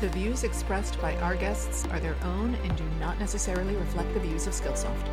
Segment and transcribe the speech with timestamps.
[0.00, 4.20] The views expressed by our guests are their own and do not necessarily reflect the
[4.20, 5.06] views of Skillsoft.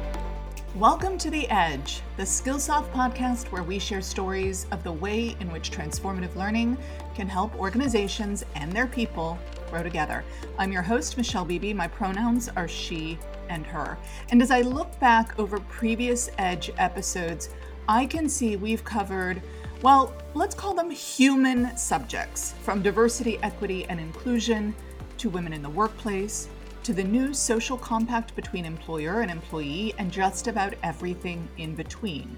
[0.75, 5.51] Welcome to The Edge, the Skillsoft podcast where we share stories of the way in
[5.51, 6.77] which transformative learning
[7.15, 9.37] can help organizations and their people
[9.69, 10.23] grow together.
[10.57, 11.73] I'm your host, Michelle Beebe.
[11.73, 13.97] My pronouns are she and her.
[14.29, 17.49] And as I look back over previous Edge episodes,
[17.89, 19.41] I can see we've covered,
[19.83, 24.73] well, let's call them human subjects, from diversity, equity, and inclusion
[25.19, 26.49] to women in the workplace
[26.81, 32.35] to the new social compact between employer and employee, and just about everything in between.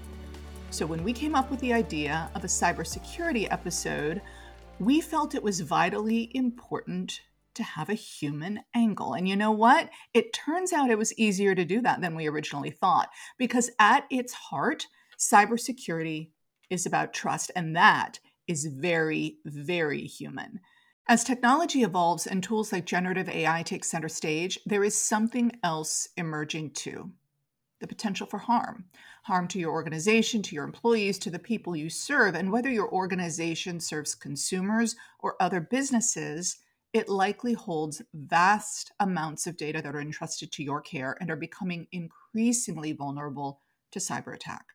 [0.70, 4.20] So, when we came up with the idea of a cybersecurity episode,
[4.78, 7.20] we felt it was vitally important
[7.54, 9.14] to have a human angle.
[9.14, 9.88] And you know what?
[10.14, 14.04] It turns out it was easier to do that than we originally thought, because at
[14.10, 14.86] its heart,
[15.18, 16.30] cybersecurity
[16.70, 20.60] is about trust, and that is very, very human.
[21.08, 26.08] As technology evolves and tools like generative AI take center stage, there is something else
[26.16, 27.12] emerging too
[27.80, 28.84] the potential for harm.
[29.24, 32.34] Harm to your organization, to your employees, to the people you serve.
[32.34, 36.58] And whether your organization serves consumers or other businesses,
[36.92, 41.36] it likely holds vast amounts of data that are entrusted to your care and are
[41.36, 43.60] becoming increasingly vulnerable
[43.92, 44.66] to cyber attack.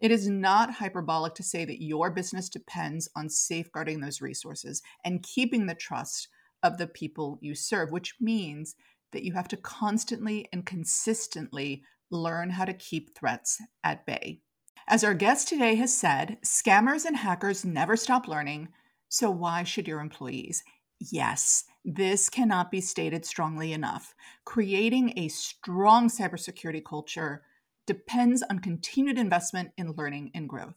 [0.00, 5.22] It is not hyperbolic to say that your business depends on safeguarding those resources and
[5.22, 6.28] keeping the trust
[6.62, 8.74] of the people you serve, which means
[9.12, 14.40] that you have to constantly and consistently learn how to keep threats at bay.
[14.88, 18.68] As our guest today has said, scammers and hackers never stop learning,
[19.08, 20.64] so why should your employees?
[20.98, 24.14] Yes, this cannot be stated strongly enough.
[24.44, 27.42] Creating a strong cybersecurity culture
[27.86, 30.76] depends on continued investment in learning and growth.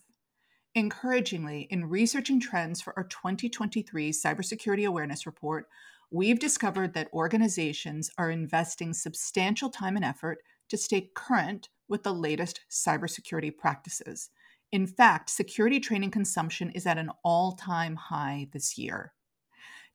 [0.75, 5.67] Encouragingly, in researching trends for our 2023 Cybersecurity Awareness Report,
[6.09, 10.39] we've discovered that organizations are investing substantial time and effort
[10.69, 14.31] to stay current with the latest cybersecurity practices.
[14.71, 19.13] In fact, security training consumption is at an all time high this year.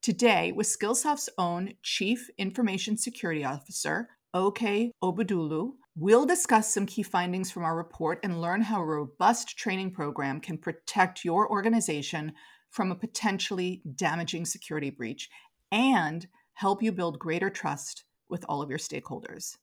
[0.00, 7.50] Today, with Skillsoft's own Chief Information Security Officer, Okey Obudulu, We'll discuss some key findings
[7.50, 12.34] from our report and learn how a robust training program can protect your organization
[12.70, 15.28] from a potentially damaging security breach
[15.72, 19.56] and help you build greater trust with all of your stakeholders.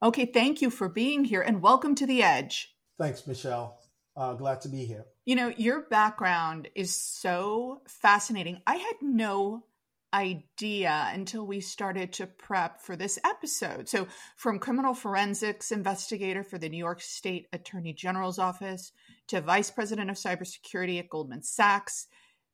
[0.00, 2.74] Okey, thank you for being here and welcome to The Edge.
[2.98, 3.78] Thanks, Michelle.
[4.16, 5.04] Uh, glad to be here.
[5.26, 8.62] You know, your background is so fascinating.
[8.66, 9.64] I had no
[10.14, 13.88] idea until we started to prep for this episode.
[13.88, 18.92] So, from criminal forensics investigator for the New York State Attorney General's office
[19.28, 22.06] to vice president of cybersecurity at Goldman Sachs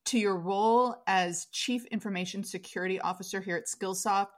[0.06, 4.28] to your role as chief information security officer here at Skillsoft,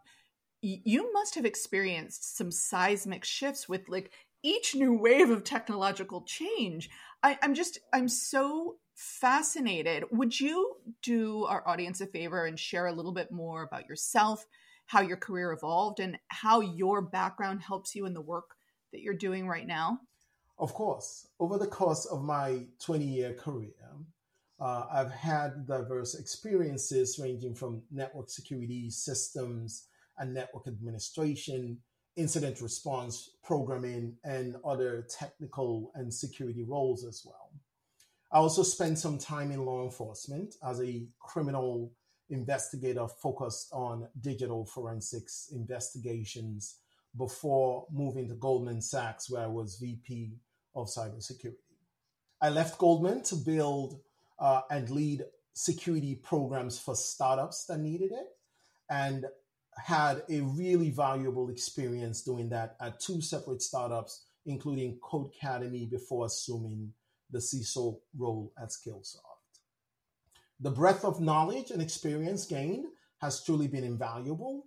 [0.60, 4.12] you must have experienced some seismic shifts with like
[4.42, 6.90] each new wave of technological change.
[7.22, 10.04] I, I'm just, I'm so fascinated.
[10.12, 14.46] Would you do our audience a favor and share a little bit more about yourself,
[14.86, 18.54] how your career evolved, and how your background helps you in the work
[18.92, 19.98] that you're doing right now?
[20.58, 21.26] Of course.
[21.40, 23.72] Over the course of my 20 year career,
[24.60, 29.88] uh, I've had diverse experiences ranging from network security systems
[30.18, 31.78] and network administration,
[32.14, 37.50] incident response programming, and other technical and security roles as well.
[38.32, 41.92] I also spent some time in law enforcement as a criminal
[42.30, 46.78] investigator focused on digital forensics investigations
[47.18, 50.32] before moving to Goldman Sachs, where I was VP
[50.74, 51.56] of cybersecurity.
[52.40, 54.00] I left Goldman to build
[54.38, 58.28] uh, and lead security programs for startups that needed it
[58.88, 59.26] and
[59.76, 66.94] had a really valuable experience doing that at two separate startups, including Codecademy before assuming
[67.32, 69.18] the CISO role at Skillsoft.
[70.60, 72.86] The breadth of knowledge and experience gained
[73.20, 74.66] has truly been invaluable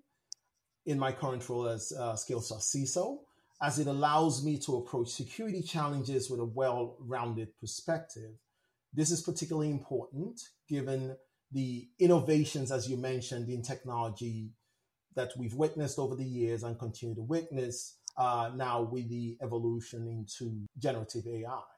[0.85, 3.19] in my current role as uh, Skillsoft CISO,
[3.61, 8.31] as it allows me to approach security challenges with a well rounded perspective.
[8.93, 11.15] This is particularly important given
[11.51, 14.51] the innovations, as you mentioned, in technology
[15.15, 20.07] that we've witnessed over the years and continue to witness uh, now with the evolution
[20.07, 21.74] into generative AI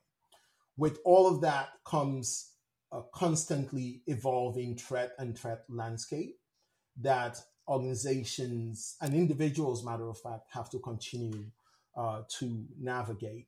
[0.78, 2.52] with all of that comes
[2.92, 6.38] a constantly evolving threat and threat landscape
[7.02, 7.38] that
[7.68, 11.46] organizations and individuals, matter of fact, have to continue
[11.98, 13.48] uh, to navigate.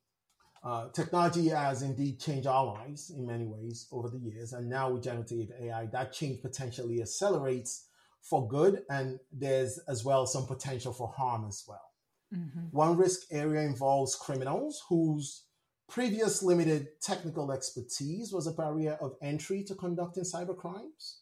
[0.61, 4.89] Uh, technology has indeed changed our lives in many ways over the years, and now
[4.89, 7.87] with generative AI, that change potentially accelerates
[8.21, 11.93] for good, and there's as well some potential for harm as well.
[12.35, 12.59] Mm-hmm.
[12.71, 15.45] One risk area involves criminals whose
[15.89, 21.21] previous limited technical expertise was a barrier of entry to conducting cyber crimes.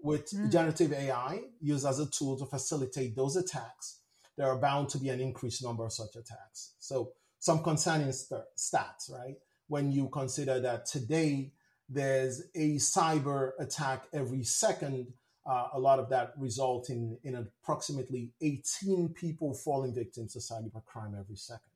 [0.00, 0.50] With Mm.
[0.50, 4.00] generative AI used as a tool to facilitate those attacks,
[4.36, 6.74] there are bound to be an increased number of such attacks.
[6.78, 9.38] So, some concerning st- stats, right?
[9.68, 11.52] When you consider that today
[11.88, 15.12] there's a cyber attack every second,
[15.46, 20.82] uh, a lot of that result in, in approximately 18 people falling victims to cyber
[20.86, 21.73] crime every second.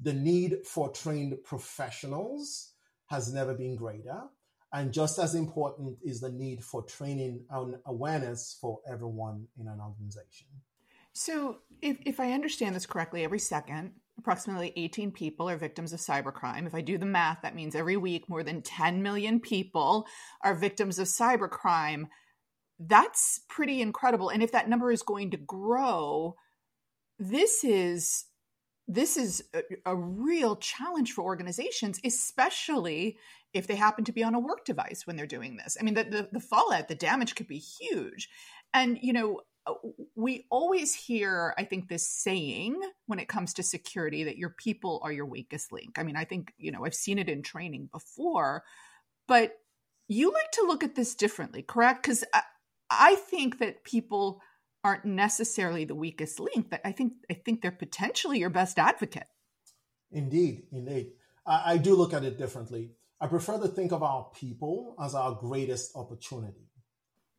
[0.00, 2.72] The need for trained professionals
[3.06, 4.22] has never been greater.
[4.72, 9.80] And just as important is the need for training and awareness for everyone in an
[9.80, 10.48] organization.
[11.12, 16.00] So, if, if I understand this correctly, every second, approximately 18 people are victims of
[16.00, 16.66] cybercrime.
[16.66, 20.06] If I do the math, that means every week more than 10 million people
[20.42, 22.08] are victims of cybercrime.
[22.78, 24.28] That's pretty incredible.
[24.28, 26.34] And if that number is going to grow,
[27.18, 28.24] this is
[28.88, 33.18] this is a, a real challenge for organizations, especially
[33.52, 35.76] if they happen to be on a work device when they're doing this.
[35.78, 38.28] I mean, the, the, the fallout, the damage could be huge.
[38.72, 39.74] And, you know, uh,
[40.14, 45.00] we always hear, I think, this saying when it comes to security that your people
[45.02, 45.98] are your weakest link.
[45.98, 48.62] I mean, I think, you know, I've seen it in training before,
[49.26, 49.54] but
[50.06, 52.02] you like to look at this differently, correct?
[52.02, 52.42] Because I,
[52.90, 54.40] I think that people
[54.84, 56.70] aren't necessarily the weakest link.
[56.70, 59.26] That I think I think they're potentially your best advocate.
[60.10, 61.12] Indeed, indeed.
[61.46, 62.92] I, I do look at it differently.
[63.20, 66.68] I prefer to think of our people as our greatest opportunity.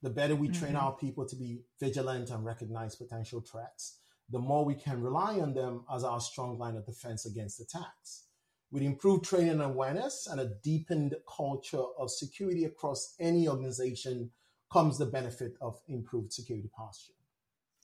[0.01, 0.81] The better we train Mhm.
[0.81, 4.00] our people to be vigilant and recognize potential threats,
[4.30, 8.25] the more we can rely on them as our strong line of defense against attacks.
[8.69, 14.31] With improved training and awareness and a deepened culture of security across any organization
[14.72, 17.13] comes the benefit of improved security posture.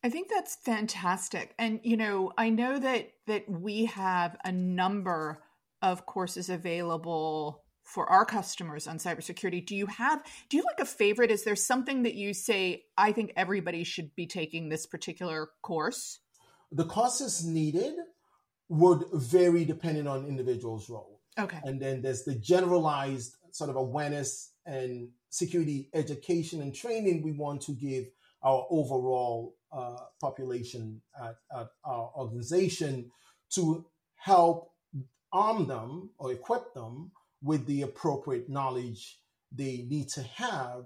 [0.04, 1.54] I think that's fantastic.
[1.58, 5.42] And you know, I know that that we have a number
[5.82, 9.66] of courses available for our customers on cybersecurity.
[9.66, 11.32] Do you have do you like a favorite?
[11.32, 16.20] Is there something that you say I think everybody should be taking this particular course?
[16.72, 17.94] The courses needed
[18.70, 21.22] would vary depending on individual's role.
[21.40, 21.60] Okay.
[21.64, 27.62] And then there's the generalized sort of awareness and security education and training we want
[27.64, 28.06] to give
[28.44, 33.10] our overall Uh, population at, at our organization
[33.50, 33.84] to
[34.18, 34.72] help
[35.32, 37.12] arm them or equip them
[37.42, 39.20] with the appropriate knowledge
[39.52, 40.86] they need to have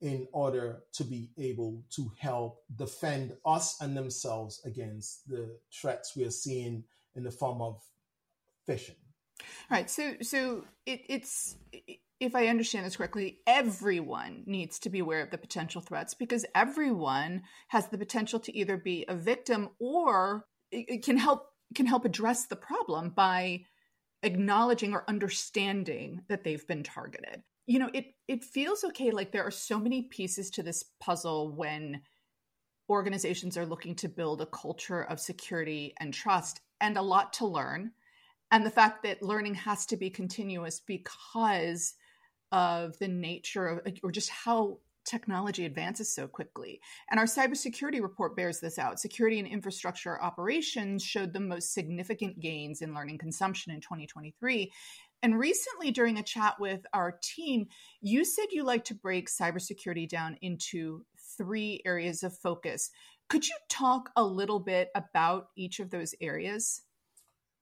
[0.00, 6.24] in order to be able to help defend us and themselves against the threats we
[6.24, 6.82] are seeing
[7.14, 7.80] in the form of
[8.68, 8.96] phishing.
[9.40, 9.88] All right.
[9.88, 11.56] So so it, it's
[12.20, 16.46] if I understand this correctly, everyone needs to be aware of the potential threats because
[16.54, 22.04] everyone has the potential to either be a victim or it, can help can help
[22.04, 23.64] address the problem by
[24.22, 27.42] acknowledging or understanding that they've been targeted.
[27.66, 31.54] You know, it it feels Okey like there are so many pieces to this puzzle
[31.54, 32.02] when
[32.88, 37.46] organizations are looking to build a culture of security and trust and a lot to
[37.46, 37.92] learn
[38.50, 41.94] and the fact that learning has to be continuous because
[42.54, 46.80] of the nature of or just how technology advances so quickly.
[47.10, 49.00] And our cybersecurity report bears this out.
[49.00, 54.72] Security and infrastructure operations showed the most significant gains in learning consumption in 2023.
[55.22, 57.66] And recently, during a chat with our team,
[58.00, 61.04] you said you like to break cybersecurity down into
[61.36, 62.90] three areas of focus.
[63.28, 66.82] Could you talk a little bit about each of those areas?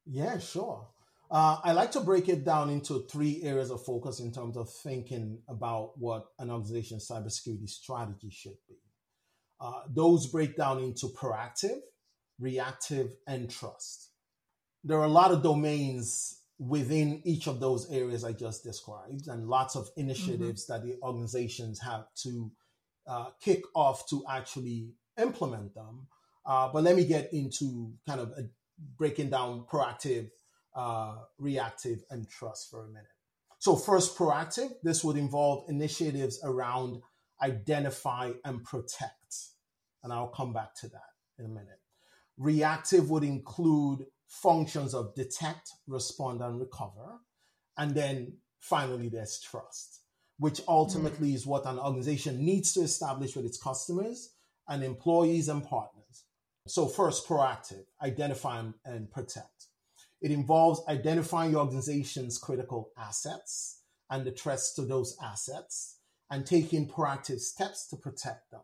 [0.05, 0.87] Yeah, sure.
[1.33, 4.71] Uh, I like to break it down into three areas of focus in terms of
[4.71, 8.77] thinking about what an organization's cybersecurity strategy should be.
[9.59, 11.79] Uh, those break down into proactive,
[12.39, 14.11] reactive, and trust.
[14.85, 19.49] There are a lot of domains within each of those areas I just described, and
[19.49, 20.73] lots of initiatives mm-hmm.
[20.73, 22.53] that the organizations have to
[23.07, 26.09] uh, kick off to actually implement them.
[26.45, 28.43] Uh, but let me get into kind of a,
[28.99, 30.29] breaking down proactive,
[30.75, 33.07] uh, reactive, and trust for a minute.
[33.59, 37.01] So, first, proactive, this would involve initiatives around
[37.43, 39.37] identify and protect.
[40.03, 41.81] And I'll come back to that in a minute.
[42.39, 47.21] Reactive would include functions of detect, respond, and recover.
[47.77, 50.01] And then finally, there's trust,
[50.39, 51.37] which ultimately mm-hmm.
[51.37, 54.35] is what an organization needs to establish with its customers
[54.69, 56.25] and employees and partners.
[56.67, 59.67] So, first, proactive, identify and protect.
[60.23, 65.97] It involves identifying your organization's critical assets and the threats to those assets
[66.31, 68.63] and taking proactive steps to protect them.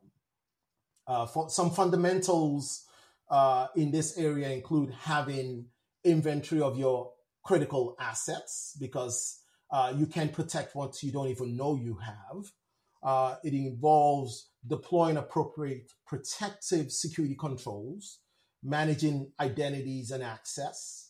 [1.06, 2.86] Uh, for some fundamentals
[3.28, 5.66] uh, in this area include having
[6.04, 7.12] inventory of your
[7.42, 12.44] critical assets because uh, you can protect what you don't even know you have.
[13.02, 18.20] Uh, it involves deploying appropriate protective security controls,
[18.62, 21.07] managing identities and access,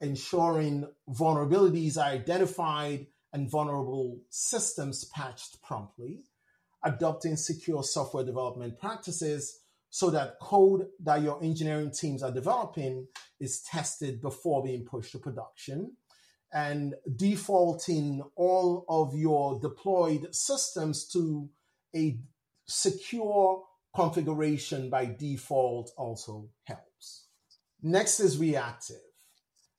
[0.00, 6.20] ensuring vulnerabilities are identified and vulnerable systems patched promptly,
[6.84, 13.06] adopting secure software development practices so that code that your engineering teams are developing
[13.40, 15.92] is tested before being pushed to production
[16.52, 21.48] and defaulting all of your deployed systems to
[21.94, 22.18] a
[22.66, 23.62] secure
[23.94, 27.26] configuration by default also helps.
[27.82, 29.09] Next is reactive.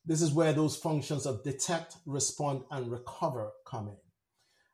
[0.06, 3.98] This is where those functions of detect, respond, and recover come in.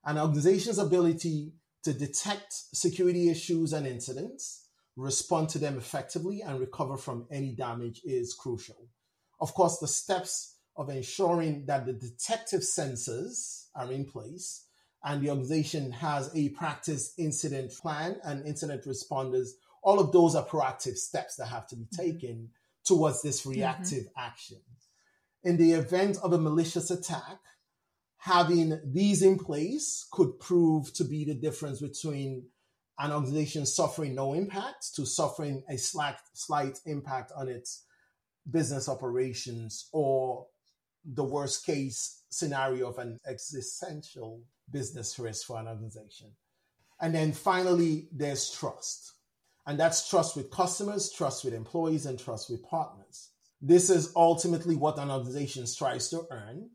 [0.06, 1.54] An organization's ability
[1.84, 8.02] to detect security issues and incidents, respond to them effectively, and recover from any damage
[8.04, 8.88] is crucial.
[9.40, 14.66] Of course, the steps of ensuring that the detective sensors are in place
[15.04, 19.50] and the organization has a practice incident plan and incident responders.
[19.84, 22.02] All of those are proactive steps that have to be mm-hmm.
[22.02, 22.50] taken
[22.84, 23.52] towards this mm-hmm.
[23.52, 24.20] reactive mm-hmm.
[24.20, 24.58] action.
[25.48, 27.40] In the event of a malicious attack,
[28.18, 32.50] having these in place could prove to be the difference between
[33.00, 37.86] an organization suffering no impact to suffering a slight, slight impact on its
[38.52, 40.48] business operations or
[41.06, 46.28] the worst case scenario of an existential business risk for an organization.
[47.00, 49.14] And then finally, there's trust.
[49.66, 53.30] And that's trust with customers, trust with employees, and trust with partners.
[53.62, 56.70] This is ultimately what an organization strives to earn.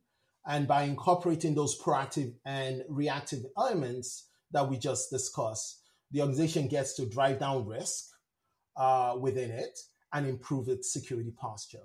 [0.47, 6.95] And by incorporating those proactive and reactive elements that we just discussed, the organization gets
[6.95, 8.07] to drive down risk
[8.77, 9.79] uh, within it
[10.13, 11.85] and improve its security posture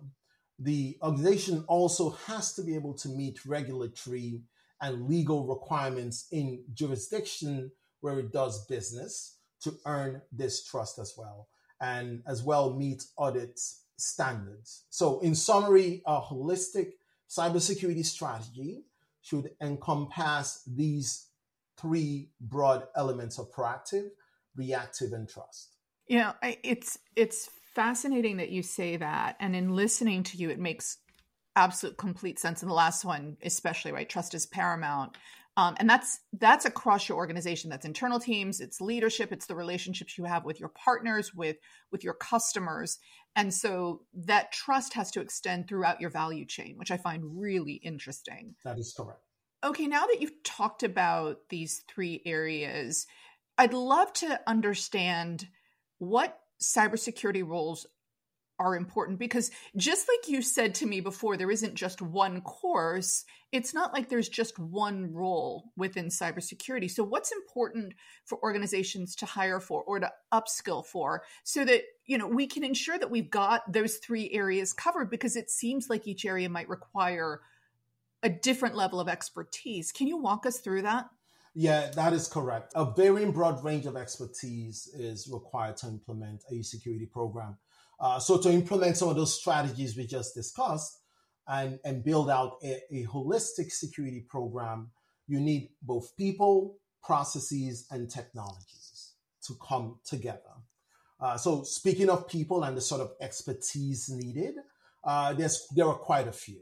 [0.59, 4.41] the organization also has to be able to meet regulatory
[4.81, 11.47] and legal requirements in jurisdiction where it does business to earn this trust as well
[11.81, 13.59] and as well meet audit
[13.97, 14.85] standards.
[14.89, 16.91] So in summary, a holistic
[17.29, 18.83] cybersecurity strategy
[19.21, 21.27] should encompass these
[21.79, 24.09] three broad elements of proactive,
[24.55, 25.75] reactive, and trust.
[26.07, 29.35] You know, it's it's fascinating that you say that.
[29.39, 30.97] And in listening to you, it makes
[31.55, 32.61] absolute complete sense.
[32.61, 34.07] And the last one, especially, right?
[34.07, 35.17] Trust is paramount.
[35.57, 37.69] Um, and that's that's across your organization.
[37.69, 41.57] That's internal teams it's leadership it's the relationships you have with your partners with
[41.91, 42.99] with your customers.
[43.35, 47.73] And so that trust has to extend throughout your value chain which i find really
[47.73, 48.55] interesting.
[48.63, 49.19] That is correct.
[49.63, 53.07] Okay now that you've talked about these three areas
[53.57, 55.47] i'd love to understand
[55.97, 57.87] what cybersecurity roles
[58.59, 63.25] are important because just like you said to me before, there isn't just one course.
[63.51, 66.89] It's not like there's just one role within cybersecurity.
[66.89, 67.93] So, what's important
[68.25, 72.63] for organizations to hire for or to upskill for so that you know we can
[72.63, 76.69] ensure that we've got those three areas covered because it seems like each area might
[76.69, 77.41] require
[78.23, 79.91] a different level of expertise.
[79.91, 81.09] Can you walk us through that?
[81.59, 82.73] Yeah, that is correct.
[82.75, 87.57] A very broad range of expertise is required to implement a security program.
[87.99, 90.99] Uh, so, to implement some of those strategies we just discussed
[91.47, 94.91] and, and build out a, a holistic security program,
[95.27, 99.13] you need both people, processes, and technologies
[99.45, 100.41] to come together.
[101.19, 104.55] Uh, so, speaking of people and the sort of expertise needed,
[105.03, 106.61] uh, there's there are quite a few.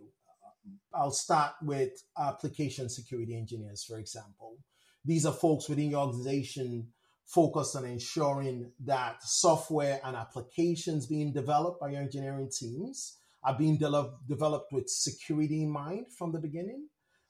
[0.94, 4.58] I'll start with application security engineers, for example.
[5.04, 6.88] These are folks within your organization
[7.26, 13.78] focused on ensuring that software and applications being developed by your engineering teams are being
[13.78, 16.88] de- developed with security in mind from the beginning,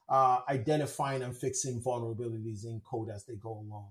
[0.09, 3.89] uh, identifying and fixing vulnerabilities in code as they go along.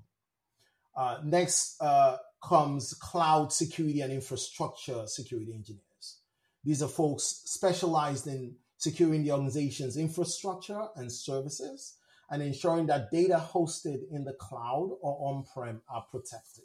[0.96, 6.18] Uh, next uh, comes cloud security and infrastructure security engineers.
[6.62, 11.96] These are folks specialized in securing the organization's infrastructure and services
[12.30, 16.64] and ensuring that data hosted in the cloud or on prem are protected.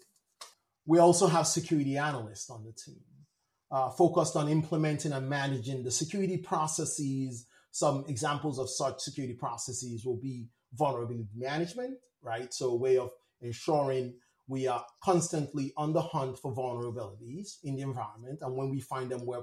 [0.85, 3.03] We also have security analysts on the team,
[3.71, 7.45] uh, focused on implementing and managing the security processes.
[7.71, 12.53] Some examples of such security processes will be vulnerability management, right?
[12.53, 13.11] So, a way of
[13.41, 14.15] ensuring
[14.47, 18.39] we are constantly on the hunt for vulnerabilities in the environment.
[18.41, 19.37] And when we find them, we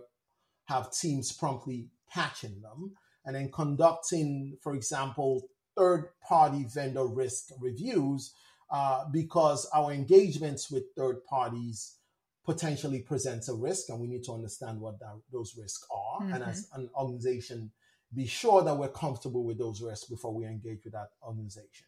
[0.64, 2.92] have teams promptly patching them.
[3.24, 8.32] And then conducting, for example, third party vendor risk reviews
[8.70, 11.96] uh, because our engagements with third parties
[12.44, 16.22] potentially presents a risk, and we need to understand what that, those risks are.
[16.22, 16.34] Mm-hmm.
[16.34, 17.72] And as an organization,
[18.14, 21.86] be sure that we're comfortable with those risks before we engage with that organization.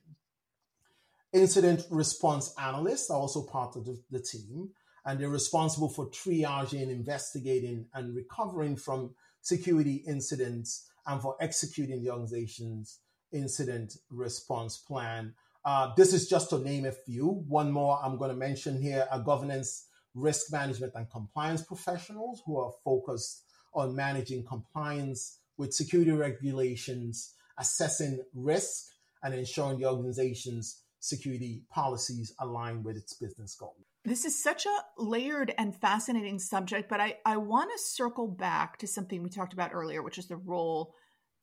[1.33, 4.71] Incident response analysts are also part of the, the team,
[5.05, 12.11] and they're responsible for triaging, investigating, and recovering from security incidents and for executing the
[12.11, 12.99] organization's
[13.33, 15.35] incident response plan.
[15.65, 17.27] Uh, this is just to name a few.
[17.27, 22.59] One more I'm going to mention here are governance, risk management, and compliance professionals who
[22.59, 23.43] are focused
[23.75, 28.87] on managing compliance with security regulations, assessing risk,
[29.23, 33.77] and ensuring the organization's security policies align with its business goals.
[34.05, 38.79] This is such a layered and fascinating subject, but I, I want to circle back
[38.79, 40.95] to something we talked about earlier, which is the role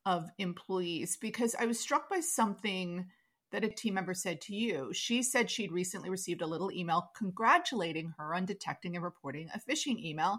[0.06, 3.06] of employees, because I was struck by something
[3.52, 4.90] that a team member said to you.
[4.92, 9.60] She said she'd recently received a little email congratulating her on detecting and reporting a
[9.60, 10.38] phishing email.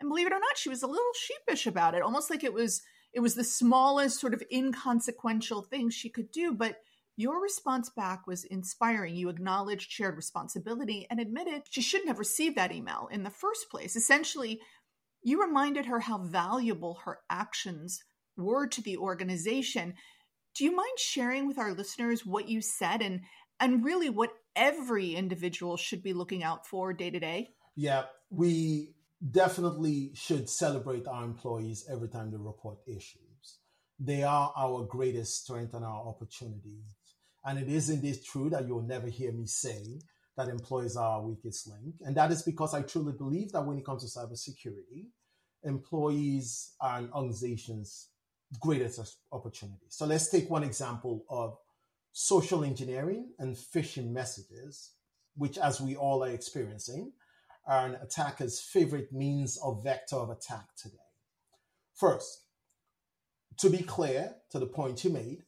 [0.00, 2.54] And believe it or not, she was a little sheepish about it, almost like it
[2.54, 6.52] was it was the smallest sort of inconsequential thing she could do.
[6.52, 6.76] But
[7.16, 9.16] your response back was inspiring.
[9.16, 13.68] You acknowledged shared responsibility and admitted she shouldn't have received that email in the first
[13.68, 13.96] place.
[13.96, 14.60] Essentially,
[15.22, 18.02] you reminded her how valuable her actions
[18.40, 19.94] were to the organization.
[20.54, 23.20] Do you mind sharing with our listeners what you said and
[23.60, 27.50] and really what every individual should be looking out for day to day?
[27.76, 28.94] Yeah, we
[29.30, 33.58] definitely should celebrate our employees every time they report issues.
[33.98, 36.96] They are our greatest strength and our opportunities.
[37.44, 40.00] And it is indeed true that you'll never hear me say
[40.36, 41.96] that employees are our weakest link.
[42.00, 45.08] And that is because I truly believe that when it comes to cybersecurity,
[45.62, 48.08] employees and organizations'
[48.58, 49.86] greatest opportunity.
[49.88, 51.56] So let's take one example of
[52.12, 54.90] social engineering and phishing messages,
[55.36, 57.12] which, as we all are experiencing,
[57.66, 60.96] are an attacker's favorite means of vector of attack today.
[61.94, 62.42] First,
[63.58, 65.44] to be clear to the point you made,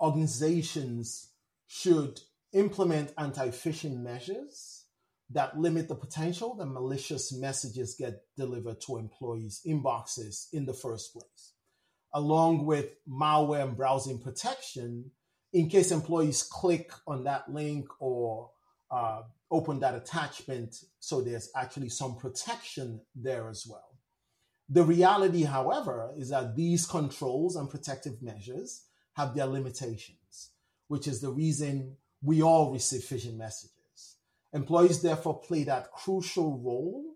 [0.00, 1.30] organizations
[1.66, 2.20] should
[2.52, 4.84] implement anti phishing measures
[5.30, 11.12] that limit the potential that malicious messages get delivered to employees' inboxes in the first
[11.12, 11.52] place,
[12.14, 15.10] along with malware and browsing protection
[15.52, 18.50] in case employees click on that link or
[18.90, 23.98] uh, open that attachment so there's actually some protection there as well.
[24.68, 30.50] The reality, however, is that these controls and protective measures have their limitations,
[30.88, 34.16] which is the reason we all receive phishing messages.
[34.52, 37.13] Employees therefore play that crucial role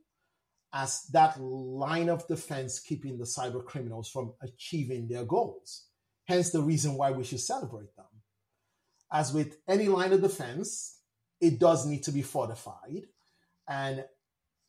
[0.73, 5.87] as that line of defense keeping the cyber criminals from achieving their goals.
[6.27, 8.07] Hence the reason why we should celebrate them.
[9.11, 11.01] As with any line of defense,
[11.41, 13.07] it does need to be fortified.
[13.67, 14.05] And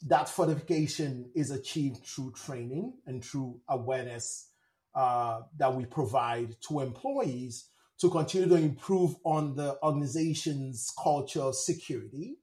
[0.08, 4.50] that fortification is achieved through training and through awareness
[4.96, 11.56] uh, that we provide to employees to continue to improve on the organization's culture of
[11.56, 12.38] security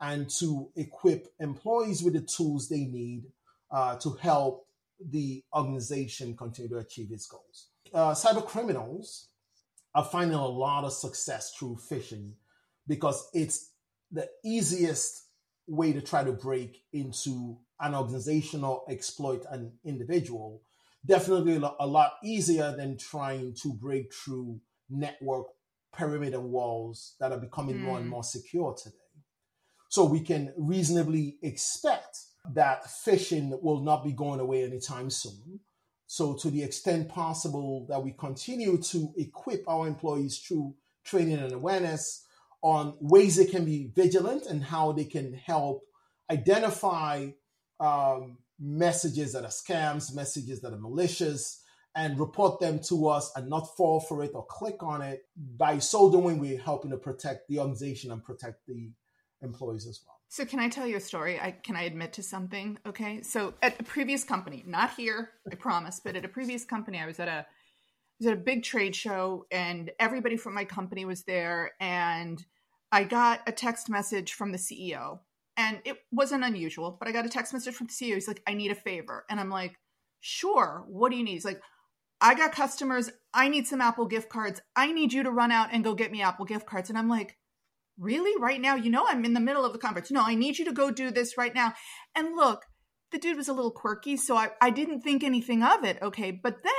[0.00, 3.24] and to equip employees with the tools they need
[3.70, 4.66] uh, to help
[5.10, 7.68] the organization continue to achieve its goals.
[7.92, 9.28] Uh, cyber criminals
[9.94, 12.32] are finding a lot of success through phishing
[12.86, 13.70] because it's
[14.12, 15.24] the easiest
[15.66, 20.62] way to try to break into an organization or exploit an individual.
[21.04, 25.46] Definitely a lot easier than trying to break through network
[25.92, 27.82] perimeter walls that are becoming mm.
[27.82, 28.10] more and hmm.
[28.10, 28.96] more secure today.
[29.88, 32.18] So we can reasonably expect
[32.54, 35.60] that phishing will not be going away anytime soon.
[36.08, 41.52] So, to the extent possible, that we continue to equip our employees through training and
[41.52, 42.24] awareness,
[42.62, 45.82] on ways they can be vigilant and how they can help
[46.30, 47.28] identify
[47.80, 51.62] um, messages that are scams, messages that are malicious,
[51.94, 55.22] and report them to us and not fall for it or click on it.
[55.36, 58.90] By so doing, we're helping to protect the organization and protect the
[59.42, 60.20] employees as well.
[60.28, 61.40] So, can I tell you a story?
[61.40, 62.78] I, can I admit to something?
[62.86, 63.22] Okay.
[63.22, 67.06] So, at a previous company, not here, I promise, but at a previous company, I
[67.06, 67.46] was at a
[68.18, 72.44] was at a big trade show, and everybody from my company was there, and
[72.90, 75.18] I got a text message from the CEO
[75.56, 78.14] and it wasn't unusual, but I got a text message from the CEO.
[78.14, 79.24] He's like, I need a favor.
[79.30, 79.76] And I'm like,
[80.20, 80.84] sure.
[80.86, 81.32] What do you need?
[81.32, 81.60] He's like,
[82.20, 83.10] I got customers.
[83.32, 84.60] I need some Apple gift cards.
[84.74, 86.90] I need you to run out and go get me Apple gift cards.
[86.90, 87.36] And I'm like,
[87.98, 88.40] really?
[88.40, 88.74] Right now?
[88.74, 90.10] You know, I'm in the middle of the conference.
[90.10, 91.74] No, I need you to go do this right now.
[92.14, 92.64] And look,
[93.12, 95.98] the dude was a little quirky, so I, I didn't think anything of it.
[96.02, 96.30] Okay.
[96.30, 96.72] But then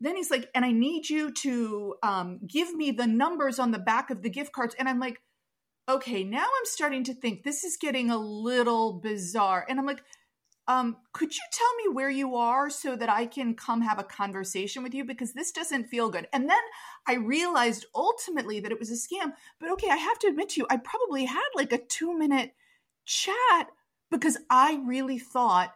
[0.00, 3.78] then he's like, and I need you to um, give me the numbers on the
[3.78, 4.74] back of the gift cards.
[4.78, 5.20] And I'm like,
[5.88, 9.64] okay, now I'm starting to think this is getting a little bizarre.
[9.68, 10.02] And I'm like,
[10.68, 14.04] um, could you tell me where you are so that I can come have a
[14.04, 15.04] conversation with you?
[15.04, 16.26] Because this doesn't feel good.
[16.32, 16.58] And then
[17.06, 19.32] I realized ultimately that it was a scam.
[19.60, 22.52] But okay, I have to admit to you, I probably had like a two minute
[23.04, 23.68] chat
[24.10, 25.72] because I really thought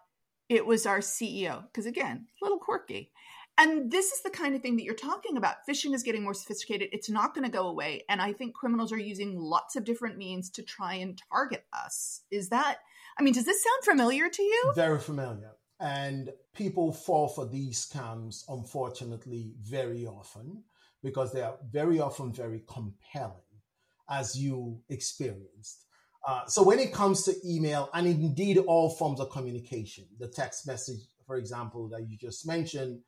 [0.48, 1.62] it was our CEO.
[1.62, 3.12] Because again, a little quirky.
[3.58, 5.66] And this is the kind of thing that you're talking about.
[5.68, 6.88] Phishing is getting more sophisticated.
[6.92, 8.04] It's not going to go away.
[8.08, 12.22] And I think criminals are using lots of different means to try and target us.
[12.30, 12.78] Is that,
[13.20, 14.72] I mean, does this sound familiar to you?
[14.74, 15.50] Very familiar.
[15.78, 20.64] And people fall for these scams, unfortunately, very often
[21.02, 23.60] because they are very often very compelling,
[24.08, 25.84] as you experienced.
[26.26, 30.66] Uh, so when it comes to email and indeed all forms of communication, the text
[30.66, 33.00] message, for example, that you just mentioned,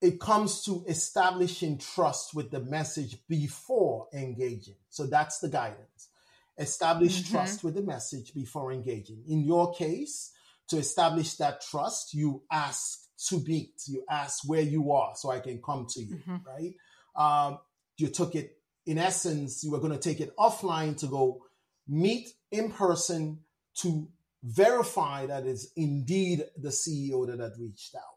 [0.00, 4.76] it comes to establishing trust with the message before engaging.
[4.88, 6.10] So that's the guidance.
[6.58, 7.34] Establish mm-hmm.
[7.34, 9.22] trust with the message before engaging.
[9.28, 10.32] In your case,
[10.68, 13.74] to establish that trust, you ask to meet.
[13.86, 16.36] You ask where you are so I can come to you, mm-hmm.
[16.46, 16.74] right?
[17.14, 17.58] Um,
[17.96, 21.42] you took it, in essence, you were going to take it offline to go
[21.88, 23.40] meet in person
[23.76, 24.08] to
[24.42, 28.16] verify that it's indeed the CEO that had reached out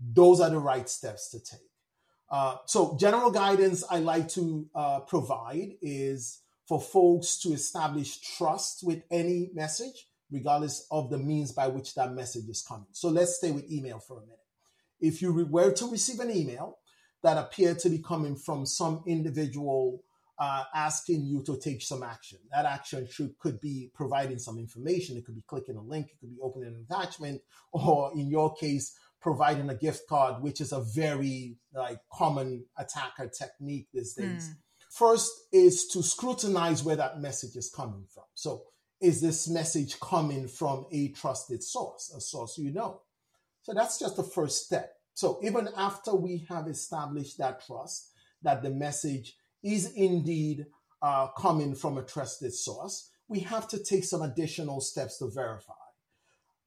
[0.00, 1.60] those are the right steps to take.
[2.28, 8.82] Uh, so, general guidance I like to uh, provide is for folks to establish trust
[8.82, 12.88] with any message, regardless of the means by which that message is coming.
[12.92, 14.38] So, let's stay with email for a minute.
[15.00, 16.78] If you were to receive an email
[17.22, 20.02] that appeared to be coming from some individual
[20.38, 25.16] uh, asking you to take some action, that action should could be providing some information.
[25.16, 27.40] It could be clicking a link, it could be opening an attachment,
[27.72, 33.28] or in your case, providing a gift card, which is a very like common attacker
[33.28, 34.50] technique these days.
[34.50, 34.56] Mm.
[34.96, 38.24] First is to scrutinize where that message is coming from.
[38.32, 38.62] So
[38.98, 43.02] is this message coming from a trusted source, a source you know?
[43.60, 44.94] So that's just the first step.
[45.12, 50.64] So even after we have established that trust, that the message is indeed
[51.02, 55.74] uh, coming from a trusted source, we have to take some additional steps to verify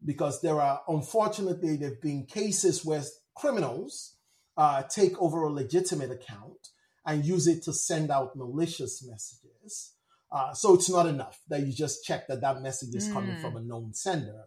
[0.06, 3.02] because there are unfortunately there have been cases where
[3.36, 4.18] criminals
[4.56, 6.70] uh, take over a legitimate account
[7.06, 9.94] and use it to send out malicious messages.
[10.32, 13.14] Uh, so it's not enough that you just check that that message is mm.
[13.14, 14.44] coming from a known sender.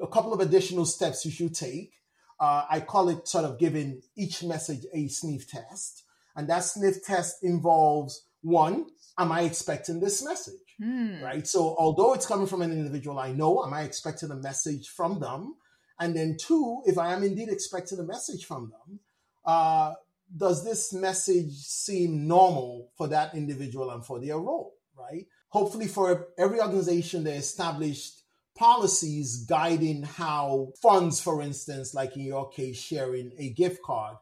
[0.00, 1.92] A couple of additional steps you should take.
[2.38, 6.04] Uh, I call it sort of giving each message a sniff test.
[6.36, 8.86] And that sniff test involves one,
[9.18, 10.54] am I expecting this message?
[10.80, 11.22] Mm.
[11.22, 11.46] Right.
[11.46, 15.20] So, although it's coming from an individual I know, am I expecting a message from
[15.20, 15.56] them?
[15.98, 19.00] And then, two, if I am indeed expecting a message from them,
[19.44, 19.92] uh,
[20.36, 24.74] does this message seem normal for that individual and for their role?
[24.96, 25.26] Right.
[25.48, 28.22] Hopefully, for every organization, they established
[28.56, 34.16] policies guiding how funds, for instance, like in your case, sharing a gift card,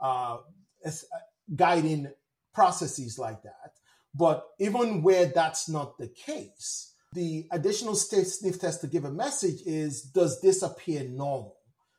[0.00, 0.38] uh,
[0.84, 0.90] uh
[1.54, 2.08] guiding
[2.52, 3.72] processes like that.
[4.14, 9.60] But even where that's not the case, the additional sniff test to give a message
[9.66, 11.56] is Does this appear normal?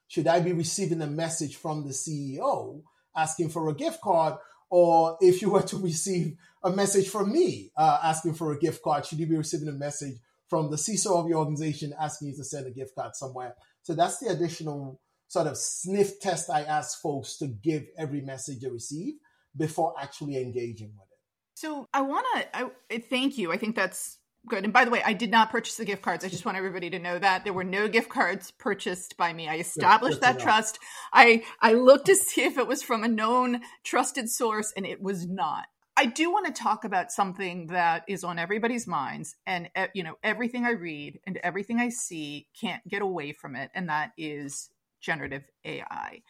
[0.08, 2.84] Should I be receiving a message from the CEO
[3.16, 4.36] asking for a gift card?
[4.70, 8.82] Or if you were to receive a message from me uh, asking for a gift
[8.84, 10.16] card, should you be receiving a message
[10.48, 13.56] from the CISO of your organization asking you to send a gift card somewhere?
[13.84, 18.62] So that's the additional sort of sniff test I ask folks to give every message
[18.62, 19.16] they receive
[19.56, 21.20] before actually engaging with it.
[21.56, 23.52] So I want to I thank you.
[23.52, 24.64] I think that's good.
[24.64, 26.24] And by the way, I did not purchase the gift cards.
[26.24, 29.48] I just want everybody to know that there were no gift cards purchased by me.
[29.48, 30.80] I established that trust.
[31.14, 35.02] I I looked to see if it was from a known trusted source and it
[35.02, 35.66] was not.
[35.98, 40.16] I do want to talk about something that is on everybody's minds and you know
[40.24, 44.70] everything I read and everything I see can't get away from it and that is
[45.02, 46.22] generative AI.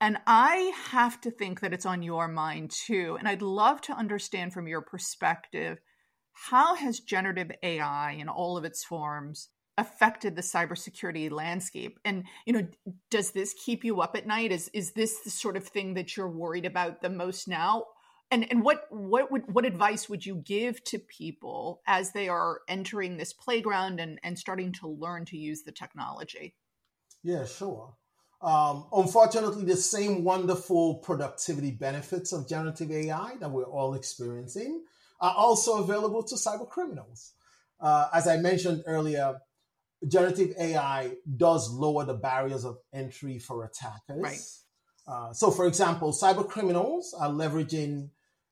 [0.00, 3.16] And I have to think that it's on your mind too.
[3.18, 5.78] And I'd love to understand from your perspective
[6.48, 11.98] how has generative AI in all of its forms affected the cybersecurity landscape?
[12.04, 12.66] And you know,
[13.10, 14.50] does this keep you up at night?
[14.50, 17.84] Is is this the sort of thing that you're worried about the most now?
[18.30, 22.60] And and what what would what advice would you give to people as they are
[22.68, 26.54] entering this playground and, and starting to learn to use the technology?
[27.22, 27.94] Yeah, sure.
[28.40, 34.84] Um, unfortunately, the same wonderful productivity benefits of generative AI that we're all experiencing
[35.20, 37.32] are also available to cyber criminals.
[37.80, 39.40] Uh, as I mentioned earlier,
[40.06, 44.18] generative AI does lower the barriers of entry for attackers.
[44.18, 44.40] Right.
[45.06, 48.10] Uh, so, for example, cyber criminals are leveraging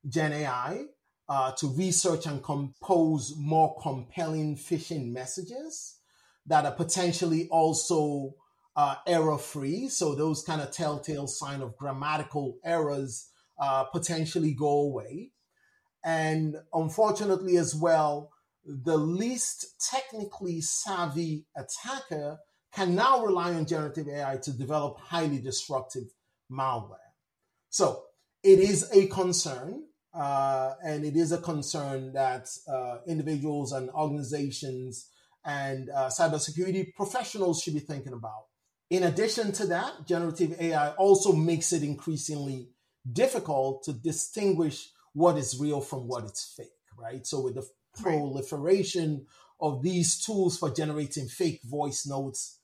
[0.08, 0.84] Gen AI
[1.28, 5.98] uh, to research and compose more compelling phishing messages
[6.46, 8.34] that are potentially also
[8.76, 9.88] uh, error free.
[9.88, 13.28] So those kind of telltale sign of grammatical errors
[13.60, 15.32] uh, potentially go away.
[16.04, 18.30] And unfortunately, as well,
[18.64, 22.38] the least technically savvy attacker
[22.72, 26.04] can now rely on generative AI to develop highly disruptive
[26.50, 26.96] malware.
[27.70, 28.04] So
[28.42, 29.84] it is a concern,
[30.14, 35.10] uh, and it is a concern that uh, individuals and organizations
[35.44, 38.44] and uh, cybersecurity professionals should be thinking about.
[38.90, 42.70] In addition to that, generative AI also makes it increasingly
[43.10, 47.26] difficult to distinguish what is real from what is fake, right?
[47.26, 47.66] So with the
[48.00, 49.26] proliferation
[49.60, 52.60] of these tools for generating fake voice notes,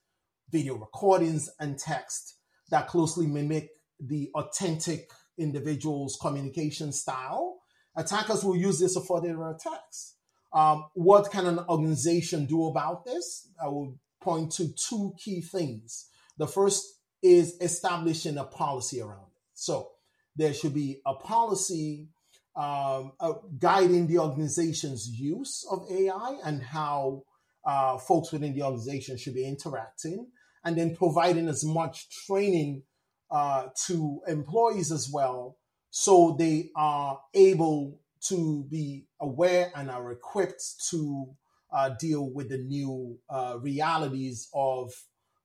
[0.52, 2.36] video recordings, and text
[2.70, 7.58] that closely mimic the authentic individual's communication style,
[7.96, 10.14] attackers will use this for their attacks.
[10.52, 13.48] Um, what can an organization do about this?
[13.60, 16.08] I will point to two key things.
[16.38, 19.42] The first is establishing a policy around it.
[19.54, 19.90] So
[20.36, 22.10] there should be a policy
[22.56, 27.22] um, uh, guiding the organization's use of AI and how
[27.64, 30.28] uh, folks within the organization should be interacting,
[30.64, 32.82] and then providing as much training
[33.30, 35.56] uh, to employees as well
[35.96, 41.24] so they are able to be aware and are equipped to
[41.72, 44.92] uh, deal with the new uh, realities of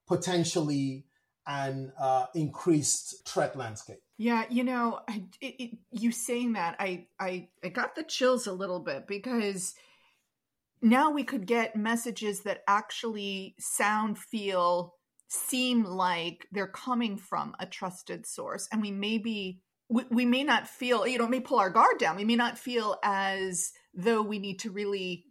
[0.07, 1.05] potentially
[1.49, 3.99] an uh, increased threat landscape.
[4.17, 4.99] Yeah, you know,
[5.41, 9.73] it, it, you saying that, I, I, I got the chills a little bit because
[10.81, 14.93] now we could get messages that actually sound, feel,
[15.27, 19.59] seem like they're coming from a trusted source, and we may be.
[19.91, 22.15] We, we may not feel, you know, may pull our guard down.
[22.15, 25.25] We may not feel as though we need to really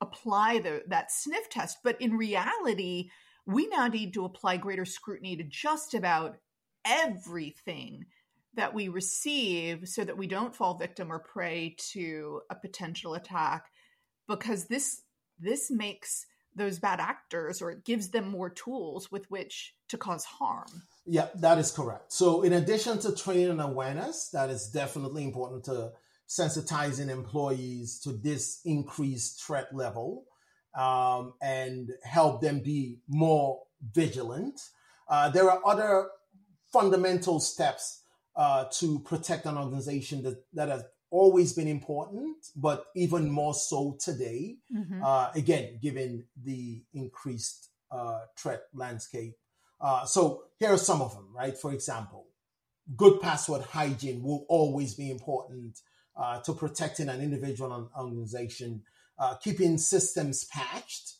[0.00, 3.10] apply the that sniff test, but in reality,
[3.46, 6.36] we now need to apply greater scrutiny to just about
[6.84, 8.06] everything
[8.54, 13.66] that we receive so that we don't fall victim or prey to a potential attack
[14.28, 15.02] because this
[15.38, 20.24] this makes those bad actors or it gives them more tools with which to cause
[20.24, 20.82] harm.
[21.04, 22.12] Yeah that is correct.
[22.12, 25.92] So in addition to training and awareness that is definitely important to
[26.28, 30.24] sensitizing employees to this increased threat level
[30.74, 34.60] um, and help them be more vigilant
[35.08, 36.08] uh, there are other
[36.72, 38.02] fundamental steps
[38.36, 43.96] uh, to protect an organization that, that has always been important, but even more so
[44.00, 44.56] today.
[44.74, 45.04] Mm-hmm.
[45.04, 49.34] Uh, again, given the increased uh, threat landscape.
[49.80, 51.56] Uh, so here are some of them, right?
[51.56, 52.26] For example,
[52.96, 55.78] good password hygiene will always be important
[56.16, 58.82] uh, to protecting an individual and organization.
[59.18, 61.14] Uh, keeping systems patched,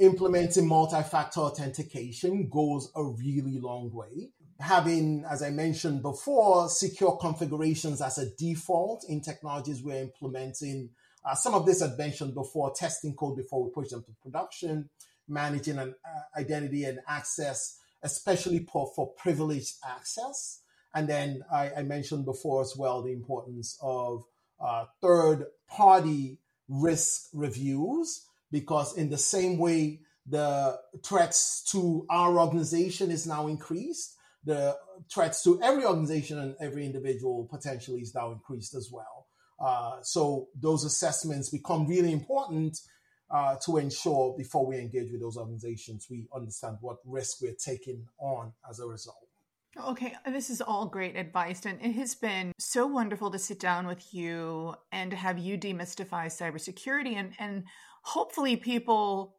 [0.00, 8.00] implementing multi-factor authentication goes a really long way having, as I mentioned before, secure configurations
[8.00, 10.90] as a default in technologies we're implementing.
[11.24, 14.90] Uh, some of this I've mentioned before, testing code before we push them to production,
[15.28, 20.60] managing an uh, identity and access, especially for, for privileged access.
[20.94, 24.22] And then I, I, mentioned before as well the importance of
[24.60, 26.38] uh, third party
[26.68, 34.16] risk reviews, because in the same way the threats to our organization is now increased,
[34.44, 34.76] the
[35.12, 39.26] threats to every organization and every individual potentially is now increased as well.
[39.60, 42.78] Uh, so those assessments become really important
[43.30, 48.06] uh, to ensure before we engage with those organizations, we understand what risk we're taking
[48.18, 49.23] on as a result.
[49.76, 53.88] Okay, this is all great advice, and it has been so wonderful to sit down
[53.88, 57.64] with you and to have you demystify cybersecurity, and and
[58.02, 59.36] hopefully people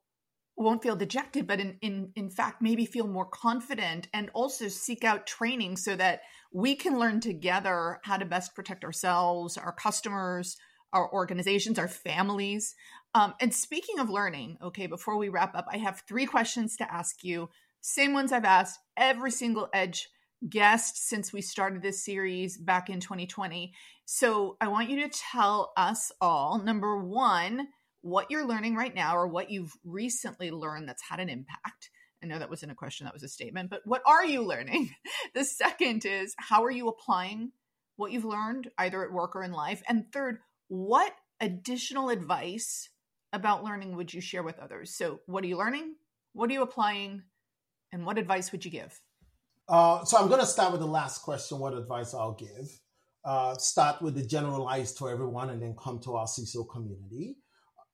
[0.57, 5.03] won't feel dejected, but in, in, in fact, maybe feel more confident and also seek
[5.03, 6.21] out training so that
[6.53, 10.55] we can learn together how to best protect ourselves, our customers,
[10.93, 12.73] our organizations, our families.
[13.13, 16.93] Um, and speaking of learning, okay, before we wrap up, I have three questions to
[16.93, 17.49] ask you.
[17.81, 20.07] Same ones I've asked every single Edge
[20.49, 23.73] guest since we started this series back in 2020.
[24.05, 27.67] So I want you to tell us all number one,
[28.01, 31.89] what you're learning right now or what you've recently learned that's had an impact.
[32.23, 34.91] I know that wasn't a question, that was a statement, but what are you learning?
[35.33, 37.51] the second is how are you applying
[37.95, 39.81] what you've learned either at work or in life?
[39.87, 42.89] And third, what additional advice
[43.33, 44.95] about learning would you share with others?
[44.95, 45.95] So, what are you learning?
[46.33, 47.23] What are you applying?
[47.91, 48.99] And what advice would you give?
[49.67, 52.79] Uh, so, I'm going to start with the last question what advice I'll give.
[53.25, 57.37] uh, start with the generalized to everyone and then come to our CISO community.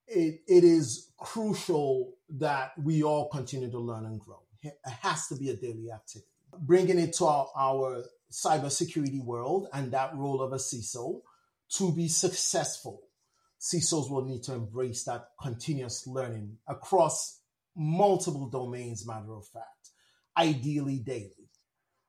[0.08, 4.42] It, it is crucial that we all continue to learn and grow.
[4.62, 6.28] It has to be a daily activity.
[6.60, 11.22] Bringing it to our, our cybersecurity world and that role of a CISO
[11.78, 13.02] to be successful,
[13.60, 17.40] CISOs will need to embrace that continuous learning across
[17.74, 19.92] multiple domains, matter of fact,
[20.38, 21.41] ideally daily.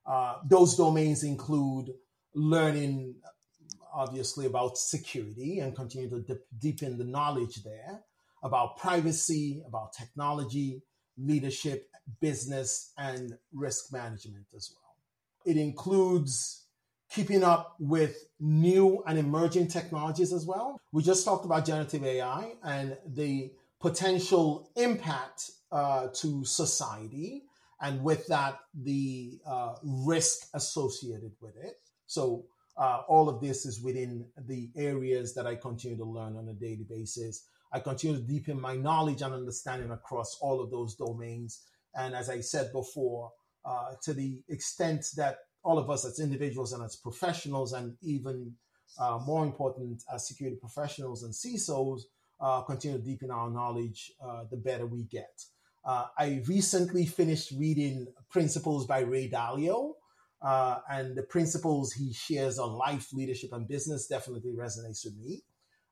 [0.06, 1.92] Uh, those domains include
[2.34, 3.14] learning,
[3.92, 8.02] obviously, about security and continue to dip, deepen the knowledge there,
[8.42, 10.82] about privacy, about technology,
[11.16, 11.88] leadership,
[12.20, 14.96] business, and risk management as well.
[15.44, 16.62] It includes
[17.10, 20.80] keeping up with new and emerging technologies as well.
[20.92, 27.44] We just talked about generative AI and the potential impact uh, to society,
[27.82, 31.74] and with that, the uh, risk associated with it.
[32.06, 32.46] So,
[32.78, 36.54] uh, all of this is within the areas that I continue to learn on a
[36.54, 37.44] daily basis.
[37.70, 41.64] I continue to deepen my knowledge and understanding across all of those domains.
[41.94, 43.32] And as I said before,
[43.64, 48.54] uh, to the extent that all of us as individuals and as professionals, and even
[48.98, 52.02] uh, more important as security professionals and CISOs,
[52.40, 55.44] uh, continue to deepen our knowledge, uh, the better we get.
[55.84, 59.94] Uh, I recently finished reading Principles by Ray Dalio,
[60.40, 65.42] uh, and the principles he shares on life, leadership, and business definitely resonates with me.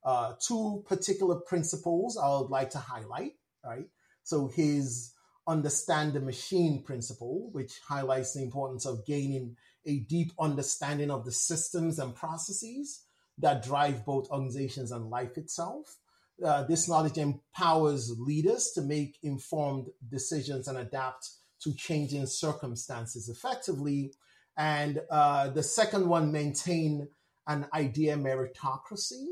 [0.04, 3.32] Uh, two particular principles I would like to highlight.
[3.64, 3.88] Right,
[4.22, 5.12] so his
[5.46, 11.32] understand the machine principle, which highlights the importance of gaining a deep understanding of the
[11.32, 13.04] systems and processes
[13.38, 15.96] that drive both organizations and life itself.
[16.44, 21.30] Uh, this knowledge empowers leaders to make informed decisions and adapt
[21.62, 24.12] to changing circumstances effectively.
[24.56, 27.08] And uh, the second one, maintain
[27.46, 29.24] an idea meritocracy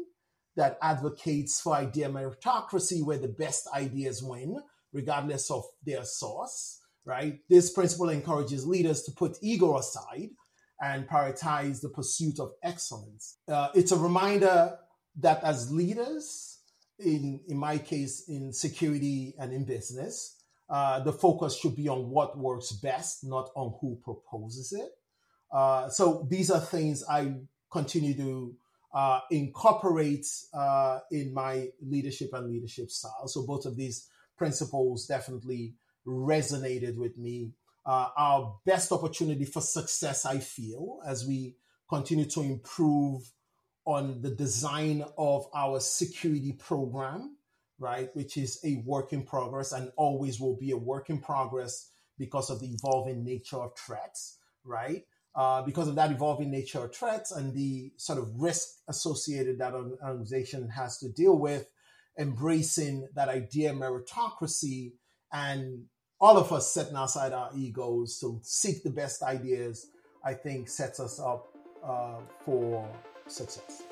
[0.57, 4.61] that advocates for idea meritocracy, where the best ideas win,
[4.93, 7.41] regardless of their source, right?
[7.49, 10.31] This principle encourages leaders to put ego aside
[10.81, 13.39] and prioritize the pursuit of excellence.
[13.49, 14.77] Uh, it's a reminder
[15.21, 16.58] that as leaders,
[16.99, 20.35] in in my case in security and in business.
[20.71, 24.91] Uh, the focus should be on what works best not on who proposes it.
[25.51, 27.35] Uh, so these are things i
[27.71, 28.55] continue to
[28.95, 33.29] uh, incorporate uh, in my leadership and leadership style.
[33.29, 35.75] So both of these principles definitely
[36.07, 37.53] resonated with me.
[37.85, 41.55] Uh, our best opportunity for success i feel as we
[41.89, 43.31] continue to improve
[43.89, 47.39] on the design of our security program,
[47.79, 51.91] right, which is a work in progress and always will be a work in progress
[52.19, 55.05] because of the evolving nature of threats, right?
[55.35, 59.73] Uh, because of that evolving nature of threats and the sort of risk associated that
[59.73, 61.71] an organization has to deal with,
[62.19, 64.93] embracing that idea meritocracy
[65.33, 65.87] and
[66.21, 69.87] all of us setting aside our egos to seek the best ideas,
[70.23, 72.87] I think sets us up uh, for
[73.31, 73.83] success.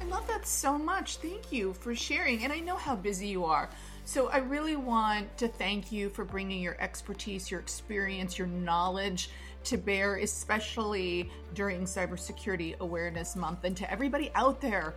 [0.00, 1.16] I love that so much.
[1.16, 2.44] Thank you for sharing.
[2.44, 3.70] And I know how busy you are.
[4.04, 9.30] So I really want to thank you for bringing your expertise, your experience, your knowledge
[9.64, 13.64] to bear, especially during Cybersecurity Awareness Month.
[13.64, 14.94] And to everybody out there,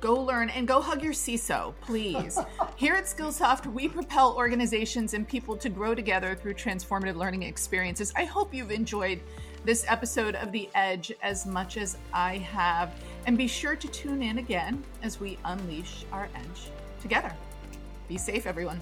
[0.00, 2.38] go learn and go hug your CISO, please.
[2.76, 8.12] Here at Skillsoft, we propel organizations and people to grow together through transformative learning experiences.
[8.16, 9.20] I hope you've enjoyed
[9.64, 12.94] this episode of The Edge as much as I have.
[13.26, 17.32] And be sure to tune in again as we unleash our edge together.
[18.08, 18.80] Be safe, everyone.